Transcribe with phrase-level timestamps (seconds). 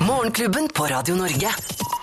[0.00, 1.50] Morgenklubben på Radio Norge.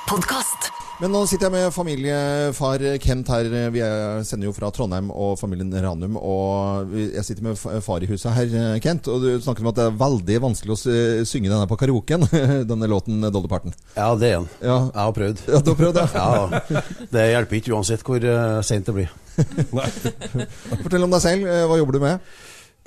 [0.10, 0.72] Podkast.
[1.02, 3.48] Men nå sitter jeg med familiefar Kent her.
[3.73, 6.16] Vi er- sender jo fra Trondheim og familien Ranum.
[6.18, 9.08] Og jeg sitter med far i huset her, Kent.
[9.08, 12.22] Og du snakker om at det er veldig vanskelig å synge denne på karaoken.
[12.70, 13.73] Denne låten Dolly Parton.
[13.98, 14.50] Ja, det er den.
[14.62, 14.78] Ja.
[14.94, 15.42] Jeg har prøvd.
[15.48, 16.08] Ja, du har prøvd ja.
[16.71, 16.82] Ja,
[17.12, 19.10] Det hjelper ikke uansett hvor sent seint det blir.
[20.84, 21.48] Fortell om deg selv.
[21.50, 22.20] Eh, Hva jobber du med?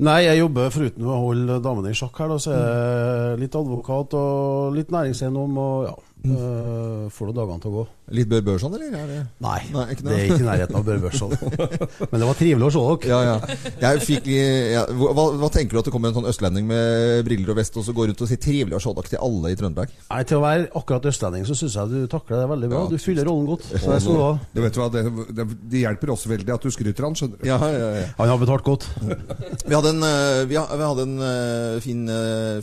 [0.02, 3.54] Nei, jeg jobber foruten å holde damene i sjakk her, da, så er jeg litt
[3.54, 5.94] advokat og litt næringseiendom og ja.
[6.24, 7.82] Uh, får du dagene til å gå.
[8.16, 8.94] Litt Bør Børson, eller?
[8.96, 9.18] Er det?
[9.44, 11.34] Nei, Nei, ikke det er ikke i nærheten av Bør Børson.
[12.10, 13.10] Men det var trivelig å se dere.
[13.10, 13.58] Ja, ja.
[13.82, 14.84] Jeg fikk, ja.
[14.88, 17.84] hva, hva tenker du at det kommer en sånn østlending med briller og vest og
[17.84, 19.92] så går rundt og sier 'trivelig å se dere' til alle i Trøndelag?
[20.10, 22.82] Nei, Til å være akkurat østlending så syns jeg du takler det veldig bra.
[22.84, 23.68] Ja, Du fyller rollen godt.
[23.68, 24.40] Så jeg skal.
[24.56, 25.04] Du vet hva, det,
[25.36, 27.48] det, det hjelper også veldig at du skryter han, skjønner du.
[27.48, 28.08] Ja, ja, ja.
[28.20, 28.88] Han har betalt godt.
[29.68, 32.02] Vi hadde en, eh, vi ha- vi hadde en eh, fin,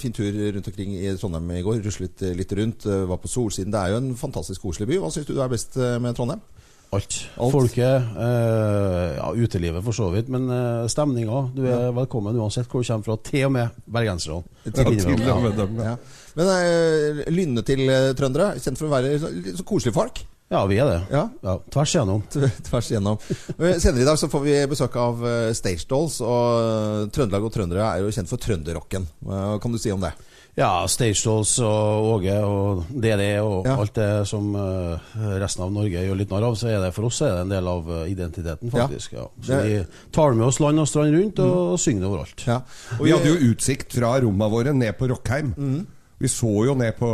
[0.02, 1.82] fin tur rundt omkring i Trondheim i går.
[1.86, 2.86] Ruslet litt rundt.
[2.86, 3.72] Var på Solsiden.
[3.76, 4.98] Det er jo en fantastisk koselig by.
[5.04, 6.42] Hva syns du er best eh, med Trondheim?
[6.92, 7.16] Alt.
[7.40, 7.54] Alt.
[7.54, 11.46] Folket, eh, ja, utelivet for så vidt, men eh, stemninga.
[11.56, 14.42] Du er velkommen uansett hvor du kommer fra, til og med bergenserne.
[14.66, 15.38] Ja,
[15.86, 15.94] ja.
[15.94, 15.94] Ja.
[16.36, 20.20] Men eh, Lynne til eh, trøndere, kjent for å være så- så koselige folk.
[20.52, 20.98] Ja, vi er det.
[21.16, 21.22] Ja.
[21.48, 22.26] Ja, tvers igjennom.
[22.68, 23.22] Tvers igjennom.
[23.56, 25.24] Eh, Senere i dag så får vi besøk av
[25.56, 26.18] Stage Dolls.
[26.20, 29.08] Og Trøndelag og trøndere er jo kjent for trønderrocken.
[29.24, 30.12] Hva kan du si om det?
[30.60, 33.78] Ja, Stage Dolls og Åge og DD og Ja.
[33.80, 35.00] alt det som eh,
[35.40, 37.54] resten av Norge gjør litt narr av, så er det for oss er det en
[37.54, 39.14] del av eh, identiteten, faktisk.
[39.14, 39.28] Ja.
[39.42, 42.46] Så Det- vi tar med oss land og strand rundt og synger det overalt.
[42.48, 42.62] Ja.
[43.00, 45.88] Og vi hadde jo utsikt fra rommene våre ned på Rockheim.
[46.20, 47.08] Vi så jo ned på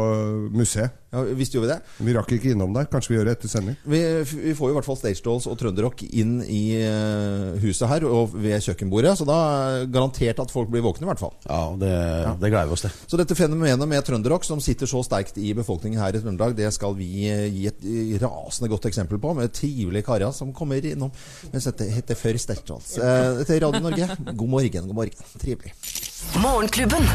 [0.52, 0.92] museet.
[1.13, 1.77] Ja, Visste jo vi det?
[2.03, 2.88] Vi rakk ikke innom der.
[2.91, 3.77] Kanskje vi gjør det etter sending.
[3.88, 4.00] Vi,
[4.44, 8.03] vi får jo i hvert fall Stage Dolls og trønderrock inn i eh, huset her
[8.09, 9.13] og ved kjøkkenbordet.
[9.19, 9.38] Så da
[9.78, 11.31] er garantert at folk blir våkne, i hvert fall.
[11.47, 11.94] Ja, det,
[12.41, 12.97] det gleder vi oss til.
[13.08, 16.73] Så dette fenomenet med trønderrock, som sitter så sterkt i befolkningen her i Trøndelag, det
[16.75, 17.88] skal vi eh, gi et
[18.25, 21.13] rasende godt eksempel på, med trivelige karer som kommer innom.
[21.53, 22.97] Mens dette heter før Stage Dolls.
[23.00, 24.12] Eh, Dette er Radio Norge.
[24.34, 25.31] God morgen, god morgen.
[25.40, 25.72] Trivelig.
[26.44, 27.07] Morgenklubben.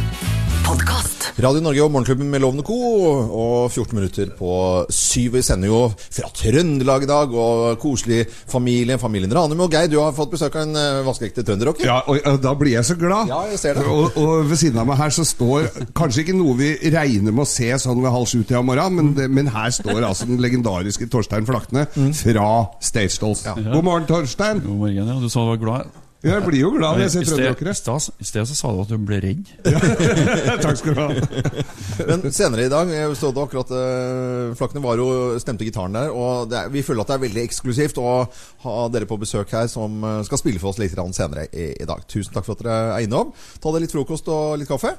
[0.62, 1.32] Podkast.
[1.42, 2.76] Radio Norge og Morgenklubben med Lovende Co.
[2.78, 4.53] Og 14 minutter på
[4.93, 5.32] syv.
[5.34, 8.98] Vi sender jo fra Trøndelag i dag, og koselig familie.
[9.03, 11.88] Familien Ranum og Geir, du har fått besøk av en eh, vaskeekte trønderrocker.
[11.88, 13.31] Ja, og og da blir jeg så glad.
[13.32, 13.87] Ja, jeg ser det.
[13.88, 17.44] Og, og ved siden av meg her så står kanskje ikke noe vi regner med
[17.44, 20.28] å se sånn ved halv sju til om morgenen, men, det, men her står altså
[20.31, 21.88] den legendariske Torstein Flakne
[22.22, 22.49] fra
[22.81, 23.44] Stage Dolls.
[23.49, 24.62] God morgen, Torstein.
[24.62, 25.19] God morgen, ja.
[25.19, 26.01] Du sa du var glad.
[26.22, 27.72] Jeg blir jo glad når jeg ser trønderrockere.
[28.22, 29.49] i sted- så sa du at du ble redd.
[30.62, 31.09] Takk skal du ha.
[32.09, 35.09] Men senere i dag jeg så det akkurat uh, Flakne var jo
[35.43, 36.12] stemte gitaren der.
[36.15, 38.12] Og det er, vi føler at det er veldig eksklusivt å
[38.66, 41.88] ha dere på besøk her som eh, skal spille for oss litt senere i, i
[41.88, 42.05] dag.
[42.06, 43.32] Tusen takk for at dere er innom.
[43.59, 44.94] Ta dere litt frokost og litt kaffe.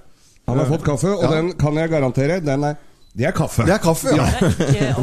[0.51, 1.31] Han har fått kaffe, og Ja.
[1.38, 2.41] den kan jeg garantere.
[2.44, 2.75] Den er,
[3.13, 3.62] det er kaffe.
[3.68, 4.25] Det er kaffe, ja.
[4.74, 4.94] ja.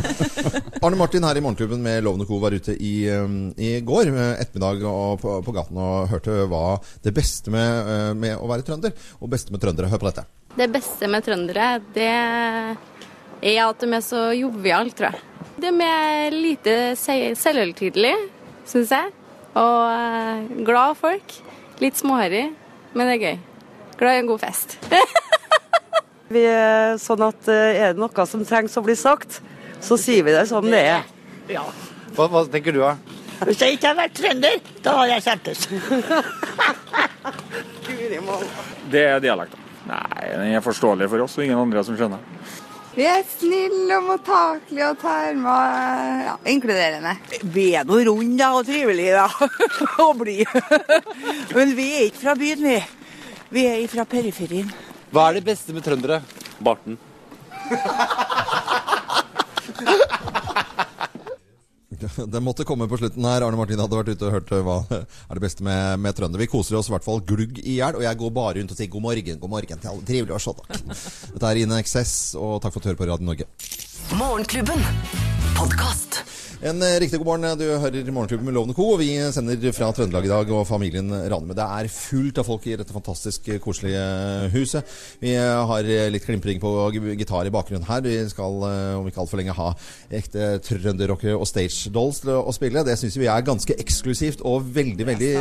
[0.84, 2.36] Arne Martin her i Morgenklubben med Lovende Co.
[2.42, 6.64] var ute i, um, i går eh, ettermiddag og på, på gaten og hørte hva
[7.04, 9.88] det beste med, eh, med å være trønder og beste med trøndere.
[9.92, 10.26] Hør på dette.
[10.58, 15.24] Det beste med trøndere, det er at de er så joviale, tror jeg.
[15.64, 18.20] De er lite se- selvhøytidelige,
[18.68, 19.12] syns jeg.
[19.56, 21.38] Og eh, glad folk.
[21.80, 22.50] Litt småharry,
[22.92, 23.42] men det er gøy.
[24.00, 24.76] Glad i en god fest.
[26.30, 29.40] Vi er sånn at eh, er det noe som trengs å bli sagt,
[29.82, 31.08] så sier vi det som det er.
[32.14, 32.92] Hva, hva tenker du, da?
[33.48, 35.58] Hvis jeg ikke hadde vært trønder, da hadde jeg kjempes.
[38.90, 39.58] Det er dialekten.
[39.88, 42.22] Nei, den er forståelig for oss og ingen andre som skjønner.
[42.94, 47.16] Vi er snille og mottakelige og tar med ja, inkluderende.
[47.54, 49.26] Vi er nå runde og trivelige, da.
[50.06, 50.62] og blide.
[51.56, 52.78] Men vi er ikke fra byen, vi.
[53.50, 54.70] Vi er fra periferien.
[55.10, 56.20] Hva er det beste med trøndere?
[56.62, 56.98] Barten.
[62.00, 63.44] Den måtte komme på slutten her.
[63.44, 66.40] Arne Martin hadde vært ute og hørt hva er det beste med, med trønder.
[66.40, 68.78] Vi koser oss i hvert fall glugg i hjel, og jeg går bare rundt og
[68.78, 70.06] sier god morgen, god morgen til alle.
[70.08, 70.98] Trivelig å se dere.
[71.34, 73.48] Dette er Ine Excess, og takk for at du hører på Radio Norge.
[74.16, 74.86] Morgenklubben.
[75.58, 76.22] Podkast.
[76.60, 77.56] En eh, riktig god morgen.
[77.56, 78.90] Du hører Morgenklubben med Lovende Co.
[78.92, 81.54] Og vi sender fra Trøndelag i dag og familien Ranum.
[81.56, 84.02] Det er fullt av folk i dette fantastisk eh, koselige
[84.52, 84.90] huset.
[85.22, 86.74] Vi eh, har litt klimpring på
[87.16, 88.04] gitar i bakgrunnen her.
[88.04, 89.70] Vi skal eh, om ikke altfor lenge ha
[90.20, 92.84] ekte trønderrockere og stage dolls til å spille.
[92.84, 95.32] Det syns vi er ganske eksklusivt og veldig, veldig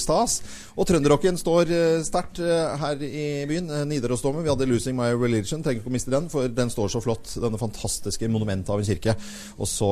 [0.00, 0.40] stas.
[0.76, 3.70] Og trønderrocken står eh, sterkt eh, her i byen.
[3.72, 4.44] Eh, Nidarosdomen.
[4.44, 5.62] Vi hadde 'Losing My Religion'.
[5.64, 7.32] Trenger ikke å miste den, for den står så flott.
[7.40, 9.16] Denne fantastiske monumentet av en kirke.
[9.56, 9.88] Og så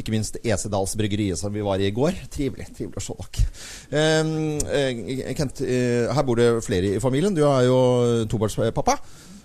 [0.00, 2.16] ikke minst Esedals bryggeriet som vi var i i går.
[2.32, 2.68] Trivelig.
[2.76, 3.48] Trivelig å se dere.
[4.70, 7.34] Eh, Kent, eh, her bor det flere i familien.
[7.34, 7.80] Du er jo
[8.30, 8.98] tobarnspappa.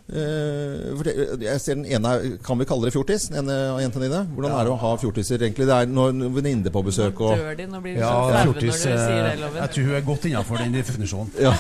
[0.06, 3.24] Eh, jeg ser den ene Kan vi kalle det fjortis?
[3.34, 4.20] Den ene av jentene dine?
[4.36, 5.66] Hvordan er det å ha fjortiser, egentlig?
[5.66, 8.84] Det er når venninner på besøk og Dør de, nå blir de Ja, når fjortis
[8.84, 9.58] sier det, Loven.
[9.64, 11.34] Jeg tror hun er godt innenfor den definisjonen.
[11.42, 11.56] Ja.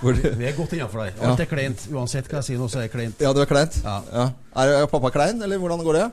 [0.00, 1.20] Vi, vi er godt innenfor der.
[1.20, 1.84] Alt er kleint.
[1.92, 3.20] Uansett hva jeg sier nå, så er det kleint.
[3.20, 3.76] Ja, det er kleint?
[3.84, 4.30] Ja.
[4.56, 6.06] Er, er pappa klein, eller hvordan går det?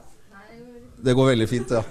[1.04, 1.82] Det går veldig fint, ja.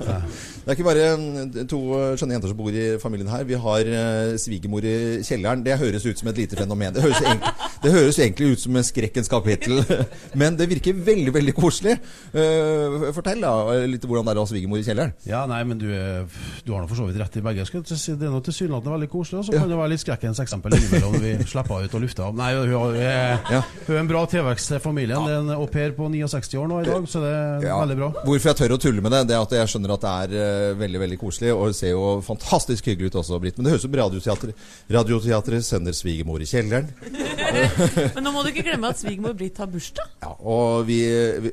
[0.63, 1.81] Det er ikke bare to
[2.17, 3.45] skjønne jenter som bor i familien her.
[3.45, 5.65] Vi har eh, svigermor i kjelleren.
[5.67, 6.95] Det høres ut som et lite fenomen.
[6.95, 7.51] Det høres, egentlig,
[7.83, 9.81] det høres egentlig ut som en skrekkens kapittel.
[10.41, 11.97] Men det virker veldig, veldig koselig.
[12.35, 13.53] Uh, fortell da
[13.89, 15.13] litt hvordan det er å ha svigermor i kjelleren.
[15.29, 16.27] Ja, nei, men du, er-
[16.67, 17.65] du har nå for så vidt rett i begge.
[17.69, 17.97] Skal det
[18.27, 19.61] er nå tilsynelatende veldig koselig, og så Ja.
[19.63, 22.37] kan det være litt skrekkens eksempel innimellom vi slipper ut og lufter av.
[22.39, 23.41] Nei, hun, er,
[23.87, 25.23] hun er en bra tilvekst til familien.
[25.27, 27.79] Det er en au pair på 69 år nå i dag, så det er Ja.
[27.83, 28.11] veldig bra.
[28.25, 30.37] Hvorfor jeg tør å tulle med det, det er at jeg skjønner at det er
[30.43, 31.53] eh, veldig veldig koselig.
[31.57, 33.59] Og det ser jo fantastisk hyggelig ut også, Britt.
[33.59, 34.55] Men det høres ut som Radioteatret
[34.93, 36.89] radioteater sender svigermor i kjelleren.
[38.17, 40.09] Men nå må du ikke glemme at svigermor Britt har bursdag.
[40.23, 41.01] Ja, og vi,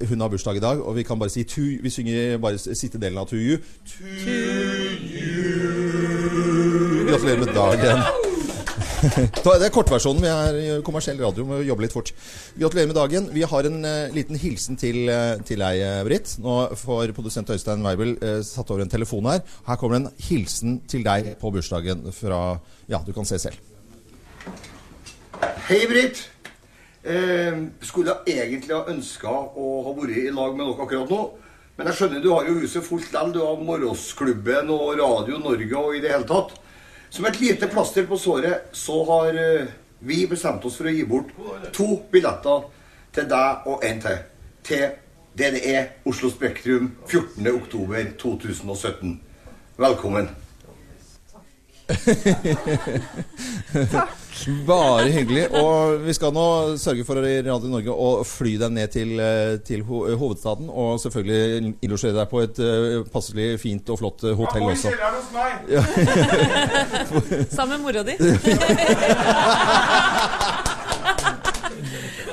[0.10, 3.02] hun har bursdag i dag, og vi kan bare si to, Vi synger bare siste
[3.02, 3.60] delen av To You.
[7.10, 8.28] Gratulerer med dagen.
[9.60, 10.24] Det er kortversjonen.
[10.24, 10.30] Vi
[10.68, 12.12] er kommersiell radio, må jobbe litt fort.
[12.60, 13.30] Gratulerer med dagen.
[13.36, 16.36] Vi har en uh, liten hilsen til, uh, til deg, eh, Britt.
[16.44, 19.44] Nå får produsent Øystein Weibel uh, satt over en telefon her.
[19.68, 23.69] Her kommer en hilsen til deg på bursdagen fra Ja, du kan se selv.
[25.40, 26.30] Hei, Britt.
[27.04, 31.20] Eh, skulle egentlig ha ønska å ha vært i lag med dere akkurat nå.
[31.78, 33.32] Men jeg skjønner du har jo huset fullt likevel.
[33.36, 36.58] Du har Morgensklubben og Radio Norge og i det hele tatt.
[37.10, 41.08] Som et lite plaster på såret så har eh, vi bestemt oss for å gi
[41.08, 41.32] bort
[41.76, 42.68] to billetter
[43.16, 44.20] til deg og en til.
[44.68, 44.86] Til
[45.40, 49.16] DDE Oslo Spektrum 14.10.2017.
[49.80, 50.28] Velkommen.
[54.68, 55.48] Bare hyggelig.
[55.58, 59.58] Og vi skal nå sørge for i Radio Norge å fly deg ned til, eh,
[59.66, 60.70] til ho hovedstaden.
[60.70, 64.90] Og selvfølgelig illustrere deg på et uh, passelig fint og flott eh, hotell også.
[65.70, 65.84] Ja.
[67.52, 68.16] Sammen med mora di.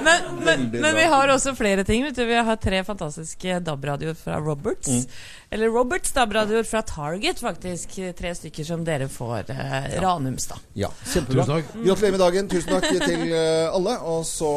[0.07, 2.05] Men, men, men vi har også flere ting.
[2.07, 2.25] Vet du.
[2.29, 4.89] Vi har tre fantastiske DAB-radioer fra Roberts.
[4.89, 5.19] Mm.
[5.51, 7.99] Eller Roberts DAB-radioer fra Target, faktisk.
[8.19, 10.59] Tre stykker som dere får eh, Ranums, da.
[10.79, 11.47] Ja, kjempebra.
[11.75, 12.51] Gratulerer med dagen.
[12.51, 13.97] Tusen takk til uh, alle.
[14.13, 14.53] Og så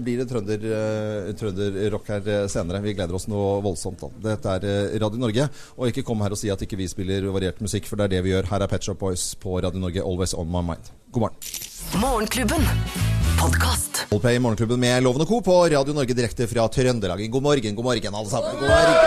[0.00, 2.82] blir det trønder, uh, trønderrock her eh, senere.
[2.84, 4.04] Vi gleder oss noe voldsomt.
[4.04, 4.12] Da.
[4.30, 5.48] Dette er Radio Norge.
[5.78, 8.16] Og ikke kom her og si at ikke vi spiller variert musikk, for det er
[8.18, 8.52] det vi gjør.
[8.52, 10.04] Her er Pet Shop Boys på Radio Norge.
[10.04, 10.92] Always on my mind.
[11.12, 11.69] God morgen.
[12.00, 12.62] Morgenklubben.
[13.40, 14.06] Podkast.
[14.12, 15.40] I Morgenklubben med Loven og Co.
[15.40, 17.22] på Radio Norge direkte fra Trøndelag.
[17.30, 18.58] God morgen, god morgen, alle sammen.
[18.60, 18.98] God morgen.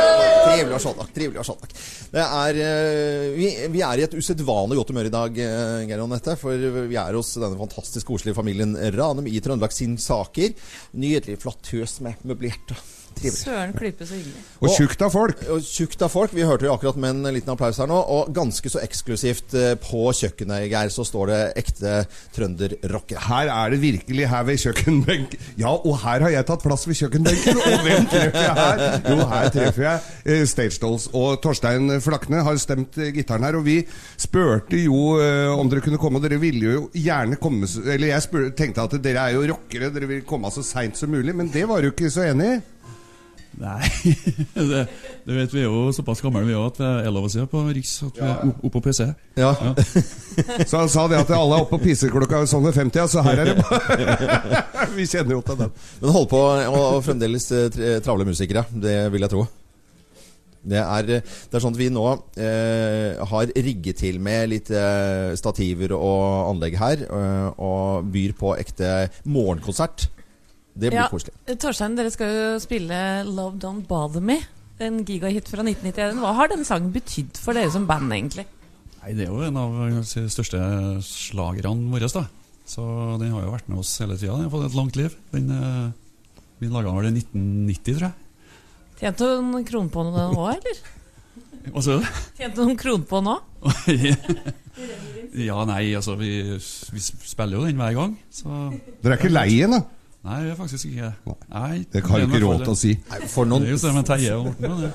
[0.47, 1.11] Trivelig å se dere.
[1.15, 2.23] Trivelig å se dere.
[2.23, 6.09] Er, eh, vi, vi er i et usedvanlig godt humør i dag, eh, Geir og
[6.09, 6.35] Anette.
[6.41, 10.57] For vi er hos denne fantastisk koselige familien Ranum i Trøndelag sin saker.
[10.97, 12.75] Nydelig, flott hus med møblert.
[13.13, 13.39] Trivelig.
[13.43, 14.41] Søren klype så hyggelig.
[14.63, 15.41] Og tjukt av folk.
[15.53, 16.33] Og tjukt av folk.
[16.35, 17.99] Vi hørte jo akkurat med en liten applaus her nå.
[18.15, 21.95] Og ganske så eksklusivt eh, på kjøkkenet, Geir, så står det ekte
[22.35, 23.21] trønderrocker.
[23.27, 25.37] Her er det virkelig her ved kjøkkenbenk.
[25.61, 27.61] Ja, og her har jeg tatt plass ved kjøkkenbenken.
[27.63, 28.83] Og hvem treffer jeg her?
[29.13, 31.07] Jo, her treffer jeg eh, Stage Dolls.
[31.13, 33.59] Og Torstein Flakne har stemt gitaren her.
[33.59, 33.79] Og vi
[34.19, 38.25] spurte jo eh, om dere kunne komme, og dere ville jo gjerne komme Eller jeg
[38.25, 41.35] spør, tenkte at dere er jo rockere, dere vil komme så seint som mulig.
[41.35, 42.61] Men det var du ikke så enig i.
[43.61, 43.85] Nei,
[44.57, 44.83] det,
[45.25, 47.43] det vet vi er jo såpass gamle vi er at det er lov å si
[47.49, 49.07] på Riks at vi er oppe på PC.
[49.39, 49.53] Ja.
[50.69, 53.43] Så han sa det at alle er oppe på Piseklokka sånn ved 50, så her
[53.43, 54.63] er det bare
[54.97, 55.73] Vi kjenner jo til den.
[56.01, 56.39] Men hold på,
[56.73, 58.65] og, fremdeles eh, travle musikere.
[58.73, 59.45] Det vil jeg tro.
[60.63, 62.05] Det er, det er sånn at vi nå
[62.39, 68.55] eh, har rigget til med litt eh, stativer og anlegg her, eh, og byr på
[68.61, 68.93] ekte
[69.27, 70.07] morgenkonsert.
[70.73, 71.33] Det blir Ja, koselig.
[71.61, 74.41] Torstein, dere skal jo spille 'Love Don't Bother Me'.
[74.79, 76.17] En gigahit fra 1991.
[76.19, 78.45] Hva har den sangen betydd for dere som band, egentlig?
[79.03, 80.57] Nei, Det er jo en av de største
[81.03, 82.07] slagerne våre.
[82.11, 82.27] da
[82.65, 84.33] Så den har jo vært med oss hele tida.
[84.33, 85.15] Den har fått et langt liv.
[85.31, 85.91] Den, eh,
[86.59, 88.13] vi laga den vel i 1990, tror jeg.
[88.99, 90.77] Tjente du noen kron på den òg, eller?
[91.73, 92.05] Hva sa du?
[92.37, 93.35] Tjente du noen kron på nå?
[95.49, 98.15] ja, nei, altså vi, vi spiller jo den hver gang.
[98.31, 98.47] Så
[99.03, 99.83] Dere er ikke lei igjen, da?
[100.23, 101.09] Nei, det er faktisk ikke
[101.51, 102.93] Nei, Det har du ikke råd til å si.
[103.09, 104.71] Nei, for noen- Det er jo det med teie og Morten.
[104.71, 104.91] og det.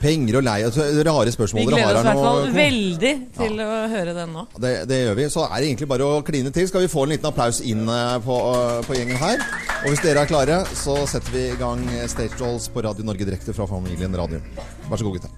[0.00, 3.68] Penger og lei altså, Rare spørsmål Vi gleder oss i hvert fall veldig til å
[3.90, 4.46] høre den nå.
[4.58, 5.24] Det, det gjør vi.
[5.30, 6.66] Så er det egentlig bare å kline til.
[6.68, 9.38] Skal vi få en liten applaus inn eh, på, eh, på gjengen her?
[9.84, 13.24] Og hvis dere er klare, så setter vi i gang Stage Dolls på Radio Norge
[13.26, 14.40] direkte fra familien Radio.
[14.90, 15.30] Vær så god, gutta.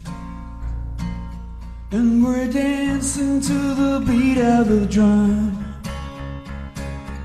[1.92, 5.52] And we're dancing to the beat of the drum,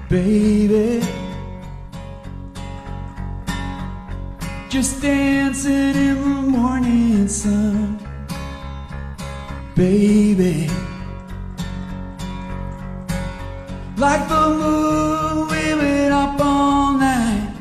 [0.10, 1.02] baby.
[4.72, 8.00] Just dancing in the morning sun.
[9.76, 10.70] Baby,
[13.98, 17.54] like the moon, we went up all night,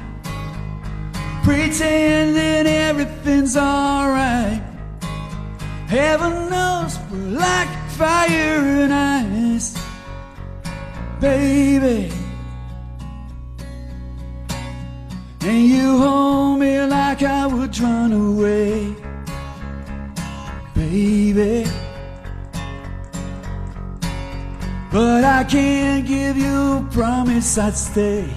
[1.43, 4.63] pretending everything's alright.
[5.89, 9.77] Heaven knows we're like fire and ice,
[11.21, 12.10] baby.
[17.81, 18.95] Run away,
[20.75, 21.65] baby.
[24.93, 28.29] But I can't give you a promise I'd stay,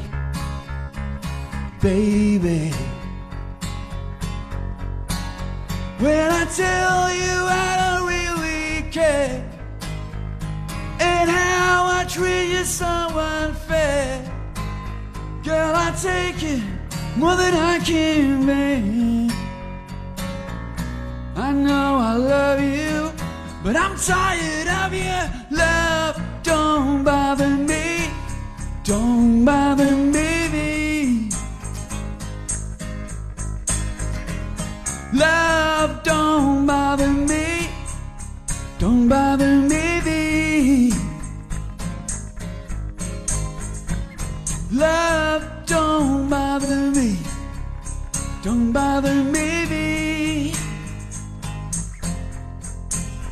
[1.82, 2.72] baby.
[6.00, 9.44] When I tell you I don't really care,
[11.02, 14.24] and how I treat you so unfair,
[15.44, 16.83] girl, I take it
[17.16, 18.82] more than I can bear.
[21.36, 23.12] I know I love you,
[23.64, 26.22] but I'm tired of your love.
[26.44, 28.10] Don't bother me,
[28.84, 31.30] don't bother me.
[35.14, 37.70] Love, don't bother me,
[38.80, 40.92] don't bother me.
[44.72, 46.93] Love, don't bother me,
[48.44, 50.54] don't bother me.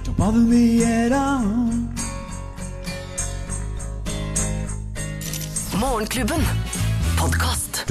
[0.03, 1.43] Don't bother me at all.
[5.81, 6.60] Morgenklubben.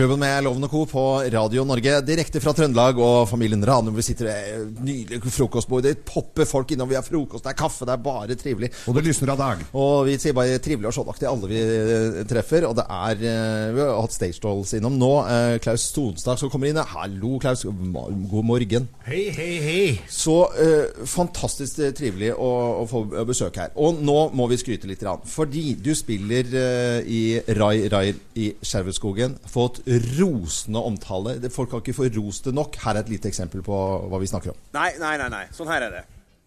[0.01, 0.09] Podkast.
[0.09, 0.87] Klubben med Loven og Co.
[0.89, 3.93] på Radio Norge, direkte fra Trøndelag og familien Ranum.
[3.99, 5.83] Vi sitter ved nydelig frokostbord.
[5.85, 6.89] Det popper folk innom.
[6.89, 8.71] Vi har frokost, det er kaffe, det er bare trivelig.
[8.89, 9.65] Og det lysner av dag.
[9.77, 12.65] Og vi sier bare trivelig og sånnaktig alle vi eh, treffer.
[12.71, 15.11] Og det er eh, Vi har hatt Stage Dolls innom nå.
[15.29, 16.81] Eh, Klaus Stonstad som kommer inn.
[16.95, 17.67] Hallo, Klaus.
[17.69, 18.89] God morgen.
[19.05, 19.85] Hei, hei, hei.
[20.09, 23.77] Så uh, fantastisk trivelig å, å få besøk her.
[23.77, 25.05] Og nå må vi skryte litt.
[25.29, 28.07] Fordi du spiller uh, i Rai Rai
[28.41, 29.37] i Skjervøyskogen.
[29.51, 29.85] Fått
[30.19, 31.37] rosende omtale.
[31.51, 32.79] Folk har ikke fått rost det nok.
[32.85, 33.77] Her er et lite eksempel på
[34.11, 34.59] hva vi snakker om.
[34.77, 35.45] Nei, nei, nei, nei.
[35.57, 36.05] Sånn her er det.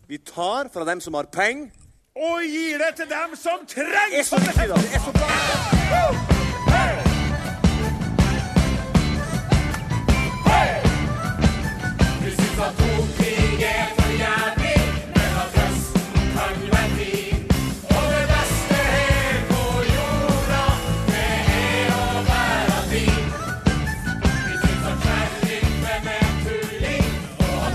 [0.07, 1.71] Vi tar fra dem som har penger,
[2.13, 4.21] og gir det til dem som trenger det!
[4.21, 4.77] Er så bra.
[4.77, 6.32] Det er så bra.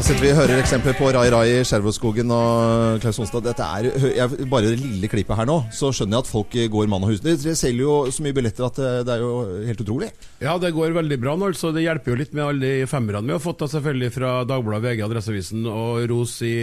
[0.09, 3.45] Sitter vi og hører eksempler på Rai Rai i Skjervøyskogen og Klaus Onstad.
[3.45, 6.89] Dette er jeg, Bare det lille klippet her nå, så skjønner jeg at folk går
[6.89, 7.21] mann og hus.
[7.21, 9.35] Dere selger jo så mye billetter at det, det er jo
[9.69, 10.09] helt utrolig.
[10.41, 11.51] Ja, det går veldig bra nå.
[11.53, 14.33] altså Det hjelper jo litt med alle de femmerne vi har fått, da selvfølgelig fra
[14.49, 16.55] Dagbladet, VG, Adresseavisen og Ros i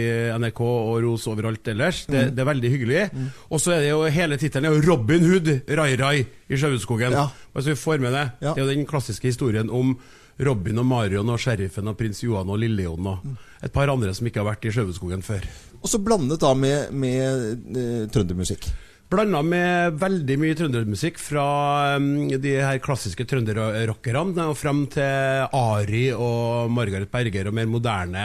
[0.42, 2.02] NRK og Ros overalt ellers.
[2.10, 2.34] Det, Mm.
[2.34, 3.06] det er veldig hyggelig.
[3.52, 7.14] Og så er det jo hele tittelen er jo 'Robin Hood Rai Rai i Sjøhudskogen'.
[7.14, 7.28] Ja.
[7.54, 8.30] Altså, vi får med det.
[8.40, 9.98] Det er jo den klassiske historien om
[10.36, 13.28] Robin og Marion og sheriffen og prins Johan og Lillejon og
[13.64, 15.46] et par andre som ikke har vært i Sjøveskogen før.
[15.80, 18.68] Og så blandet da med, med eh, trøndermusikk.
[19.06, 21.46] Blanda med veldig mye trøndermusikk fra
[21.94, 28.24] um, de her klassiske trønderrockerne og frem til Ari og Margaret Berger og mer moderne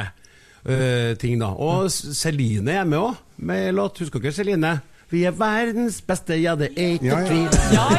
[0.65, 1.37] uh, ting.
[1.37, 4.01] da Og Celine er med òg, med låt.
[4.01, 4.73] Husker dere Celine?
[5.11, 7.27] Vi er verdens beste, ja, det er ikke Ja, ja.
[7.27, 7.47] tvil.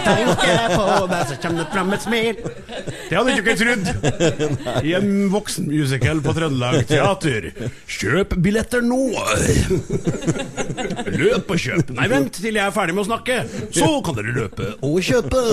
[0.06, 2.38] Tenker på deg, så kommer det fram et smil.
[3.10, 3.84] Det hadde ikke trodd!
[4.88, 7.50] I en voksenmusical på Trøndelag Teater.
[7.98, 9.02] Kjøp billetter nå!
[11.12, 11.92] Løp og kjøp.
[11.98, 13.42] Nei, vent til jeg er ferdig med å snakke,
[13.76, 15.44] så kan dere løpe og kjøpe.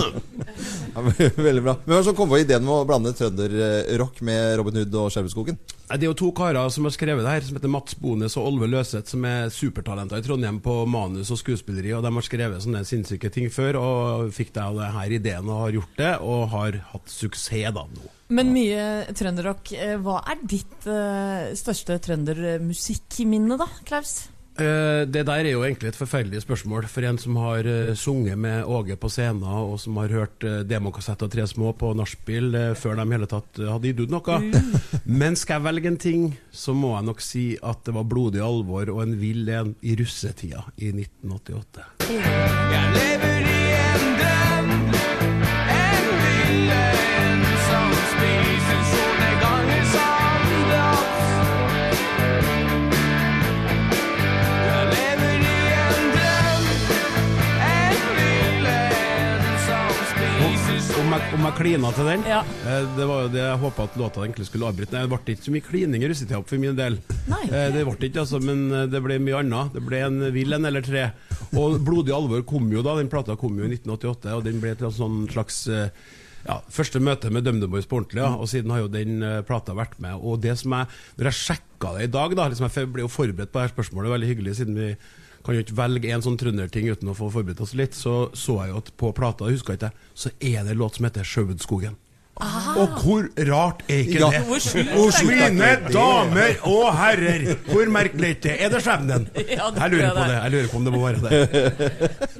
[1.00, 1.75] Ja, veldig bra.
[1.84, 5.12] Hvem er det som kom på ideen med å blande trønderrock med Robin Hood og
[5.13, 5.60] Skjermeskogen?
[5.89, 8.51] Det er jo to karer som har skrevet det her, som heter Mats Bones og
[8.51, 12.63] Olve Løseth, som er supertalenter i Trondheim på manus og skuespilleri, og de har skrevet
[12.65, 16.48] sånne sinnssyke ting før, og fikk da det her ideen og har gjort det, og
[16.53, 18.10] har hatt suksess da nå.
[18.29, 18.84] Men mye
[19.18, 19.72] trønderrock.
[19.74, 24.20] Eh, Hva er ditt uh, største trøndermusikkminne, da, Klaus?
[24.60, 28.38] Eh, det der er jo egentlig et forferdelig spørsmål for en som har eh, sunget
[28.38, 32.56] med Åge på scenen, og som har hørt uh, demokassett og Tre små på nachspiel
[32.56, 34.39] eh, før de i hele tatt eh, hadde gitt ut noe.
[35.22, 38.44] Men skal jeg velge en ting, så må jeg nok si at det var blodig
[38.44, 41.88] alvor og en vill en i russetida i 1988.
[42.10, 43.59] Jeg lever i
[61.10, 62.24] Om jeg, om jeg klina til den?
[62.30, 62.39] Ja.
[62.70, 64.94] Eh, Det var jo det jeg håpa at låta egentlig skulle avbryte.
[64.94, 67.00] Nei, Det ble ikke så mye klining i russetida for min del.
[67.25, 67.39] Nei.
[67.50, 69.74] Eh, Det ble ikke, altså, men eh, det ble mye annet.
[69.74, 71.08] Det ble en vill en eller tre.
[71.58, 72.94] Og 'Blodig alvor' kom jo da.
[73.00, 75.66] Den plata kom jo i 1988, og den ble til en sånn slags
[76.46, 78.30] ja, Første møte med DumDumBoys på ordentlig, ja.
[78.30, 80.13] og siden har jo den uh, plata vært med.
[80.22, 80.86] Og det som jeg,
[81.18, 83.74] Når jeg sjekka det i dag, da liksom Jeg ble jo forberedt på det her
[83.74, 84.96] spørsmålet, veldig hyggelig, siden vi
[85.46, 87.98] kan jo ikke velge en sånn trønderting uten å få forberedt oss litt.
[87.98, 91.00] Så så jeg jo at på plata, jeg husker ikke, så er det en låt
[91.00, 91.27] som heter
[92.39, 94.29] Og hvor rart er ikke Ja.
[94.31, 94.41] det?
[94.48, 98.69] Hos mine damer og herrer, hvor merkelig det er?
[98.72, 99.25] det skjebnen?
[99.50, 100.38] Ja, Jeg lurer på det.
[100.39, 101.34] Jeg lurer på om det må være det.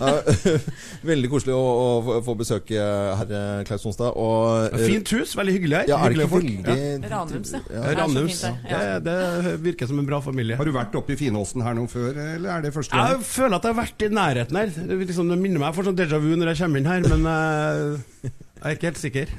[1.10, 2.80] Veldig koselig å, å få- besøke
[3.20, 4.10] herre Klaus Sonstad.
[4.18, 5.86] Og, Fint hus, veldig hyggelig her.
[5.92, 7.60] Ja, er det ikke veldig Ranums, ja.
[8.00, 8.42] Ranums.
[8.66, 10.58] Det, det virker som en bra familie.
[10.58, 13.58] Har du vært oppe i Finåsen her nå før, eller er det første Jeg føler
[13.60, 14.74] at jeg har vært i nærheten her.
[14.74, 17.22] Det, liksom, det minner meg for sånn déjà vu når jeg kommer inn her, men
[17.30, 19.26] eh, jeg er ikke helt sikker.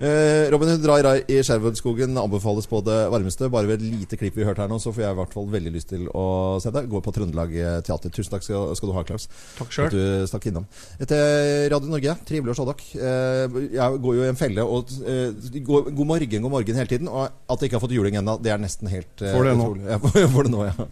[0.00, 3.50] Eh, Robin Hood drar i- i Skjervøyskogen anbefales på det varmeste.
[3.52, 5.46] Bare ved et lite klipp vi hørte her nå, så får jeg i hvert fall
[5.52, 6.22] veldig lyst til å
[6.64, 6.86] se det.
[6.88, 7.52] Går på Trøndelag
[7.84, 8.08] Teater.
[8.08, 9.28] Tusen takk skal, skal du ha, Klaus.
[9.58, 9.90] Takk selv.
[9.92, 10.64] At du stakk innom.
[10.98, 13.04] Etter Radio Norge, trivelig å se dere.
[13.10, 16.88] Eh, jeg går jo i en felle og eh, går, God morgen, god morgen hele
[16.94, 17.12] tiden.
[17.12, 19.56] Og at jeg ikke har fått juling ennå, det er nesten helt eh, Får det
[19.60, 19.68] nå.
[20.08, 20.88] får- får det nå, ja.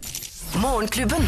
[0.57, 1.21] Morgenklubben.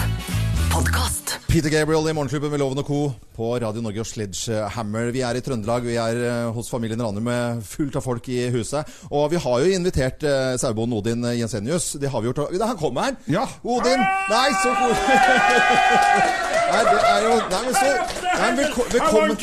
[0.73, 1.37] Podcast.
[1.47, 2.99] Peter Gabriel i Morgenklubben med Loven og Co.
[3.35, 5.11] på Radio Norge og Sledgehammer.
[5.13, 5.83] Vi er i Trøndelag.
[5.85, 8.87] Vi er eh, hos familien Ranum med fullt av folk i huset.
[9.11, 11.93] Og vi har jo invitert eh, sauebonden Odin Jensenius.
[12.01, 12.39] Det har vi gjort.
[12.47, 13.17] og- Han kommer han!
[13.27, 13.45] Ja.
[13.63, 13.99] Odin!
[14.31, 16.47] Nei, så koselig!
[16.71, 17.87] Nei, det er jo Nei, men så
[18.31, 19.35] Nei, velko I Velkommen.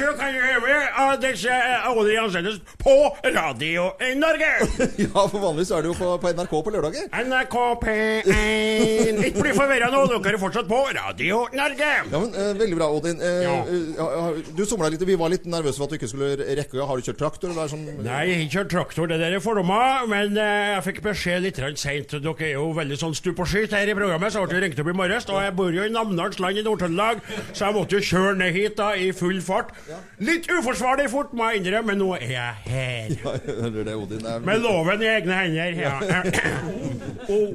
[2.83, 2.97] på
[3.37, 4.51] Radio Norge.
[5.09, 7.09] Ja, for vanligvis er det jo på, på NRK på lørdager.
[7.29, 11.91] NRK P1 Ikke bli forvirra nå, dere er fortsatt på Radio Norge.
[12.11, 13.21] Ja, men uh, Veldig bra, Odin.
[13.23, 13.55] Uh, Ja.
[13.63, 15.05] uh, du somla litt.
[15.09, 16.81] Vi var litt nervøse for at du ikke skulle rekke.
[16.89, 17.53] Har du kjørt traktor?
[17.53, 20.83] Eller er sånn Nei, jeg har ikke kjørt traktor, det der er fordommer, men jeg
[20.89, 22.17] fikk beskjed litt seint.
[22.19, 24.83] Dere er jo veldig sånn stup og skyt her i programmet, så jeg ble ringt
[24.83, 25.29] opp i morges.
[25.33, 27.18] Og jeg bor jo i Namdalsland i Nord-Trøndelag,
[27.53, 29.73] så jeg måtte jo kjøre ned hit da i full fart.
[30.25, 33.15] Litt uforsvarlig fort, må jeg innrømme, men nå er jeg her.
[33.19, 34.27] Ja, hører det, Odin.
[34.27, 35.79] Er- Med loven i egne hender.
[35.79, 36.23] Ja.
[37.29, 37.49] Oh,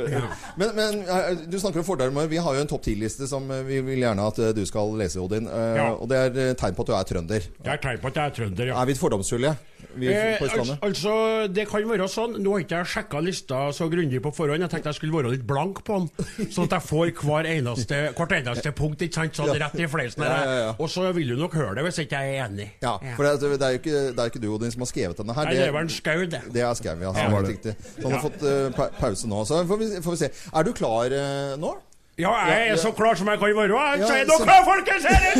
[0.00, 0.22] eh,
[0.60, 3.46] Men, men eh, du snakker om fordeler med Vi har jo en topp 10-liste som
[3.54, 5.48] eh, vi vil gjerne at eh, du skal lese, Odin.
[5.48, 5.88] Eh, Ja.
[5.94, 7.46] Og det er tegn på at du er trønder.
[7.64, 8.76] Det er tegn på at jeg er trønder, ja.
[8.82, 9.54] Er vi fordomsfulle?
[9.94, 10.76] Vi Eh, på Østlandet?
[10.78, 11.12] Eh, altså,
[11.54, 12.36] Det kan være sånn.
[12.42, 14.64] Nå har ikke jeg sjekka lista så grundig på forhånd.
[14.64, 16.08] Jeg tenkte jeg skulle være litt blank på den,
[16.50, 19.66] sånn at jeg får hver eneste, hvert eneste punkt ikke sant, sånn Ja.
[19.66, 20.24] rett i fleisen.
[20.24, 20.74] Ja, ja.
[20.78, 22.68] Og så vil du nok høre det hvis ikke jeg er enig.
[22.82, 25.16] Ja, for det, det, er jo ikke, det er ikke du, Odin, som har skrevet
[25.16, 25.44] denne her.
[25.44, 26.42] Nei, det er vel en skau, det.
[26.54, 27.12] Det er Skau, ja.
[27.14, 29.44] Så han har fått uh, pa pause nå.
[29.46, 30.30] Så får vi, får vi se.
[30.54, 31.74] Er du klar uh, nå?
[32.18, 33.68] Ja, jeg er så klar som jeg kan være.
[34.06, 35.04] Så er dere klare, folkens?
[35.04, 35.30] Her er!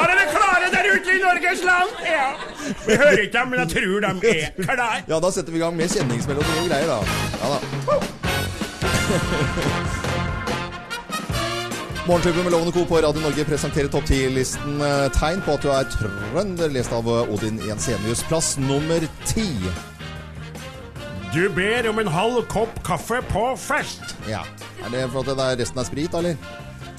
[0.00, 1.90] Er dere klare der ute i Norges land?
[2.04, 2.28] Ja.
[2.86, 5.02] Vi hører ikke dem, men jeg tror de er klare.
[5.08, 6.98] Ja, da setter vi i gang med kjenningsmelodi og greier, da.
[7.40, 7.58] Ja da.
[12.06, 12.84] Morgenklubben med Lovende Co.
[12.84, 17.06] på Radio Norge presenterer topp 10-listen eh, tegn på at du er trønder, lest av
[17.06, 18.22] eh, Odin Jensenius.
[18.28, 19.48] Plass nummer ti.
[21.32, 24.02] Du ber om en halv kopp kaffe på fest.
[24.28, 24.42] Ja.
[24.84, 26.36] Er det for at det er resten er sprit, eller?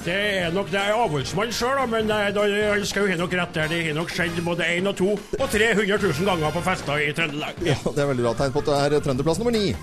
[0.04, 3.68] Det er nok det er avholdsmann sjøl, men er- han skal jo nok rett der.
[3.68, 7.12] Det har nok skjedd både én og to og 300 000 ganger på fester i
[7.16, 7.54] Trøndelag.
[7.64, 9.74] Ja, Det er veldig bra tegn på at det er trønderplass nummer ni.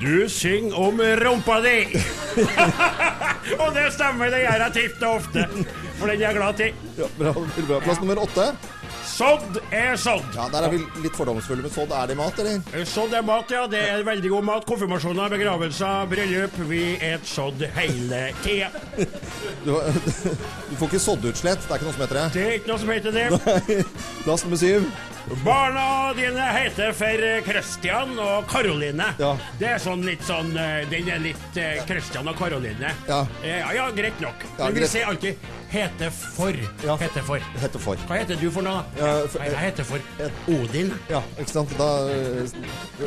[0.00, 1.76] Du synger om rumpa di.
[3.62, 5.46] og det stemmer, det gjør jeg titt og ofte.
[5.98, 6.74] For den er jeg glad til.
[6.98, 7.32] Ja, bra,
[7.68, 7.80] bra.
[7.86, 8.48] Plass nummer åtte.
[9.08, 10.26] Sodd er sodd.
[10.36, 12.84] Ja, Der er vi litt fordomsfulle, men sodd er det mat, eller?
[12.86, 13.64] Sodd er mat, ja.
[13.70, 14.66] Det er veldig god mat.
[14.68, 16.58] Konfirmasjoner, begravelser, bryllup.
[16.70, 18.70] Vi et sodd hele tida.
[19.64, 21.64] Du, du får ikke soddutslett.
[21.66, 22.26] Det er ikke noe som heter det.
[22.36, 23.24] Det er ikke noe som heter det.
[23.48, 23.78] Nei.
[24.24, 24.86] Plass nummer syv.
[25.44, 29.10] Barna dine heter for Christian og Karoline.
[29.20, 29.34] Ja.
[29.60, 32.94] Det er sånn litt sånn eh, Den er litt eh, Christian og Karoline.
[33.10, 33.20] Ja.
[33.42, 34.46] Eh, ja, ja, greit nok.
[34.56, 34.94] Ja, Men vi greit.
[34.94, 36.68] sier alltid 'hete for'.
[36.84, 36.96] Ja.
[36.96, 37.38] Hete for.
[37.60, 37.96] Heter for.
[38.08, 39.06] Hva heter du for noe, da?
[39.06, 39.98] Ja, for- Nei, jeg heter for
[40.48, 40.94] Odin.
[41.10, 41.78] Ja, ikke sant?
[41.78, 42.48] Da, eh,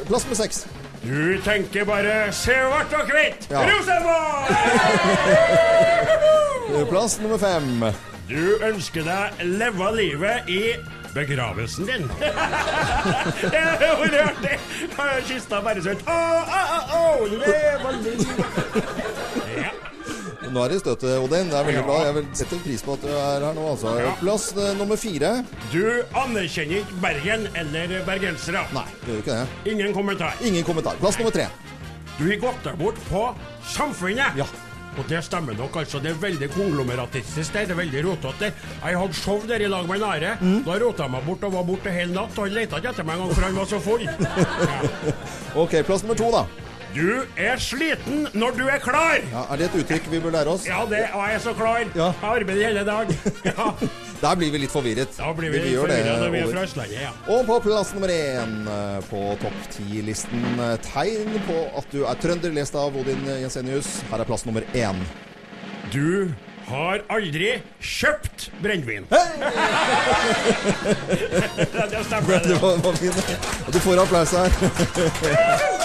[0.08, 0.66] plass med seks.
[1.04, 3.48] Du tenker bare svart og hvitt!
[3.50, 3.66] Ja.
[3.66, 4.48] Rosenborg!
[6.90, 7.84] Plass nummer fem.
[8.30, 10.76] Du ønsker deg leve livet i
[11.14, 12.06] begravelsen din.
[13.52, 14.60] det er jo artig!
[15.28, 19.41] Kista bare sånn Å, å, å, å, leve livet.
[20.52, 20.56] Ja.
[20.58, 21.50] Nå er det i støtet, Odin.
[21.50, 21.84] Det er veldig Ja.
[21.88, 21.98] bra.
[22.06, 23.68] Jeg vil setter pris på at du er her nå.
[23.72, 23.94] Altså.
[24.00, 24.12] Ja.
[24.20, 25.46] Plass eh, nummer fire.
[25.72, 28.66] Du anerkjenner ikke Bergen eller bergensere.
[28.76, 29.72] Nei, det gjør ikke det.
[29.72, 30.34] Ingen kommentar.
[30.44, 31.00] Ingen kommentar.
[31.00, 31.48] Plass nummer tre.
[32.18, 33.24] Du har gått deg bort på
[33.72, 34.36] Samfunnet.
[34.36, 34.46] Ja.
[35.00, 36.02] Og det stemmer nok, altså.
[36.04, 37.64] Det er veldig konglomeratistisk der.
[37.66, 38.50] Det er veldig rotete.
[38.84, 40.34] Jeg hadde show der i lag med Are.
[40.66, 42.36] Da rota jeg meg bort og var borte hele natt.
[42.38, 44.04] Og han leita ikke etter meg engang, for han var så full.
[45.56, 46.44] Ok, plass nummer to, da.
[46.92, 49.22] Du er sliten når du er klar!
[49.32, 50.66] Ja, er det et uttrykk vi bør lære oss?
[50.68, 51.80] Ja, det, og jeg er så klar.
[51.80, 53.08] Jeg arbeider hele dag.
[53.48, 53.68] Ja.
[54.22, 55.16] Der blir vi litt forvirret.
[55.18, 57.14] Da blir vi, vi litt forvirret når vi er fra Østlandet, ja.
[57.32, 62.16] Og på plass nummer én eh, på topp ti-listen eh, tegn på at du er
[62.22, 63.90] trønder, lest av Odin Jensenius.
[64.12, 65.00] Her er plass nummer én.
[65.96, 66.30] Du
[66.68, 69.08] har aldri kjøpt brennevin.
[71.96, 72.44] det stemmer.
[72.46, 73.20] Det var, var fint.
[73.72, 75.80] Du får applaus her.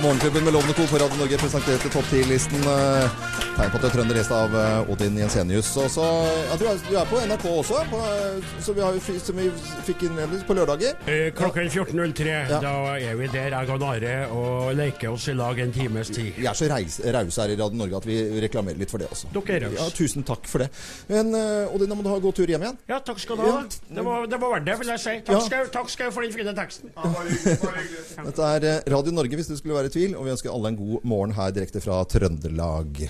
[0.00, 0.82] Morgenklubben med Lovende Co.
[0.86, 2.58] på Radio Norge presenterte topp 10-listen.
[2.66, 3.10] eh,
[3.52, 5.68] Tegn på at det er trønder, lest av eh, Odin Jensenius.
[5.78, 6.04] Og så,
[6.48, 9.50] ja, du, er, du er på NRK også, på, eh, så vi har, som vi
[9.86, 10.96] fikk innledning på lørdager.
[11.06, 12.32] Eh, Klokken 14.03,
[12.64, 16.32] da er vi der, jeg og Nare, og leker oss i lag en times tid.
[16.40, 17.12] Vi er så rause
[17.44, 19.30] her i Radio Norge at vi reklamerer litt for det også.
[19.36, 19.78] Dere er rause.
[19.84, 20.70] Ja, tusen takk for det.
[21.12, 21.30] Men
[21.76, 22.80] Odin, da må du ha god tur hjem igjen.
[22.90, 23.60] Ja, takk skal du ha.
[23.68, 25.16] Det var, det var verdt det, vil jeg si.
[25.28, 25.44] Takk Ja.
[25.46, 26.90] skal, takk skal jeg for den fine teksten.
[28.32, 30.80] Dette er Radio Norge, hvis du skulle være i tvil, og vi ønsker alle en
[30.80, 33.04] god morgen her direkte fra Trøndelag.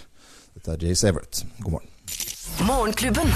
[0.53, 1.45] Dette er Jay Severett.
[1.63, 1.89] God morgen.
[2.69, 3.31] Morgenklubben.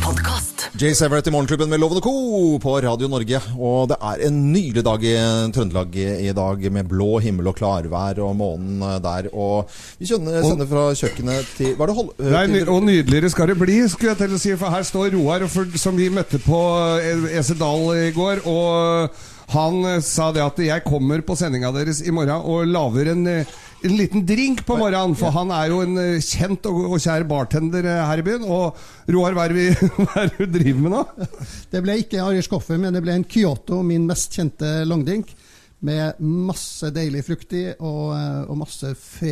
[0.00, 0.64] Podkast.
[0.80, 2.58] Jay Severett i Morgenklubben med Lovende Co.
[2.62, 3.40] på Radio Norge.
[3.58, 5.14] Og det er en nydelig dag i
[5.54, 9.28] Trøndelag i dag, med blå himmel og klarvær og månen der.
[9.34, 9.68] Og
[10.00, 12.14] vi kjønner, sender fra kjøkkenet til Hva er det hold...
[12.32, 14.54] Nei, og nydeligere skal det bli, skulle jeg til å si.
[14.60, 15.46] For her står Roar,
[15.78, 16.62] som vi møtte på
[16.96, 18.42] eh, Esedal i går.
[18.48, 23.12] Og han eh, sa det at jeg kommer på sendinga deres i morgen og lager
[23.12, 23.52] en, eh,
[23.86, 25.16] en liten drink på morgenen.
[25.18, 28.46] For han er jo en eh, kjent og, og kjær bartender her i byen.
[28.46, 28.78] Og
[29.10, 29.56] Roar, er
[29.98, 31.04] hva er det du driver med nå?
[31.72, 35.34] Det ble ikke Irish coffee, men det ble en Kyoto, min mest kjente langdrink.
[35.82, 39.30] Med masse deilig frukt i, og, eh, og masse fe,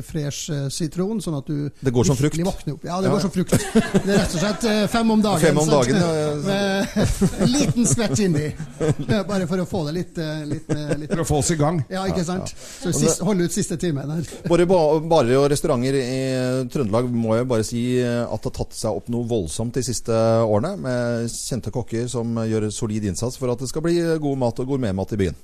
[0.00, 2.38] fresh eh, sitron, sånn at du Det går som frukt.
[2.40, 2.84] våkner opp.
[2.88, 3.12] Ja, det Ja.
[3.12, 3.50] går som frukt.
[3.52, 5.40] Det er rett og slett eh, fem om dagen.
[5.44, 6.30] Fem om dagen, ja, ja.
[6.46, 6.88] Med
[7.44, 8.46] en liten skvett inni.
[9.28, 10.16] Bare for å få det litt,
[10.48, 11.82] litt, litt For å få oss i gang.
[11.92, 12.54] Ja, ikke sant?
[12.56, 14.24] Så sist, hold ut siste timen her.
[14.48, 18.96] Både barer og restauranter i Trøndelag må jeg bare si at det har tatt seg
[19.02, 20.16] opp noe voldsomt de siste
[20.48, 24.64] årene, med kjente kokker som gjør solid innsats for at det skal bli god mat
[24.64, 25.36] og gourmetmat i byen.